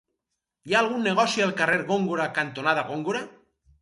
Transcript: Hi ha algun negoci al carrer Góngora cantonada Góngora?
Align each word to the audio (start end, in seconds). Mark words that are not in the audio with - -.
Hi 0.69 0.75
ha 0.75 0.79
algun 0.79 1.03
negoci 1.09 1.45
al 1.47 1.53
carrer 1.59 1.77
Góngora 1.91 2.29
cantonada 2.39 2.87
Góngora? 2.89 3.23